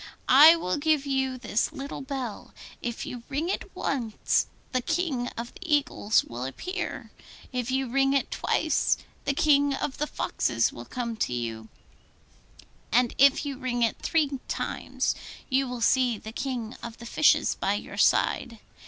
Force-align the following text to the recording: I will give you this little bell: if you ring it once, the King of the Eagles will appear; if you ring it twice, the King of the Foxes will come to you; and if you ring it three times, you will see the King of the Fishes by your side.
I 0.27 0.55
will 0.55 0.77
give 0.77 1.05
you 1.05 1.37
this 1.37 1.71
little 1.71 2.01
bell: 2.01 2.55
if 2.81 3.05
you 3.05 3.21
ring 3.29 3.49
it 3.49 3.69
once, 3.75 4.47
the 4.71 4.81
King 4.81 5.27
of 5.37 5.53
the 5.53 5.59
Eagles 5.61 6.23
will 6.23 6.43
appear; 6.43 7.11
if 7.51 7.69
you 7.69 7.87
ring 7.87 8.13
it 8.13 8.31
twice, 8.31 8.97
the 9.25 9.35
King 9.35 9.75
of 9.75 9.99
the 9.99 10.07
Foxes 10.07 10.73
will 10.73 10.85
come 10.85 11.15
to 11.17 11.33
you; 11.33 11.69
and 12.91 13.13
if 13.19 13.45
you 13.45 13.59
ring 13.59 13.83
it 13.83 13.99
three 13.99 14.39
times, 14.47 15.13
you 15.49 15.67
will 15.67 15.81
see 15.81 16.17
the 16.17 16.31
King 16.31 16.75
of 16.81 16.97
the 16.97 17.05
Fishes 17.05 17.53
by 17.53 17.75
your 17.75 17.97
side. 17.97 18.57